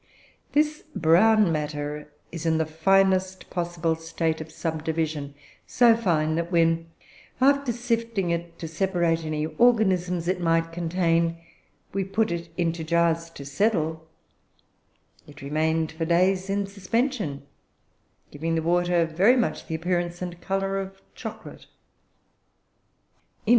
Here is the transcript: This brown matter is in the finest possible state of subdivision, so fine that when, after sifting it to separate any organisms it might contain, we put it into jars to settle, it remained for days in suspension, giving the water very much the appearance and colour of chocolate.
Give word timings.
This 0.53 0.83
brown 0.95 1.51
matter 1.51 2.11
is 2.31 2.47
in 2.47 2.57
the 2.57 2.65
finest 2.65 3.51
possible 3.51 3.95
state 3.95 4.41
of 4.41 4.51
subdivision, 4.51 5.35
so 5.67 5.95
fine 5.95 6.33
that 6.33 6.51
when, 6.51 6.87
after 7.39 7.71
sifting 7.71 8.31
it 8.31 8.57
to 8.57 8.67
separate 8.67 9.23
any 9.23 9.45
organisms 9.45 10.27
it 10.27 10.39
might 10.41 10.71
contain, 10.71 11.37
we 11.93 12.03
put 12.03 12.31
it 12.31 12.49
into 12.57 12.83
jars 12.83 13.29
to 13.29 13.45
settle, 13.45 14.07
it 15.27 15.43
remained 15.43 15.91
for 15.91 16.05
days 16.05 16.49
in 16.49 16.65
suspension, 16.65 17.43
giving 18.31 18.55
the 18.55 18.63
water 18.63 19.05
very 19.05 19.35
much 19.35 19.67
the 19.67 19.75
appearance 19.75 20.19
and 20.19 20.41
colour 20.41 20.79
of 20.79 20.99
chocolate. 21.13 21.67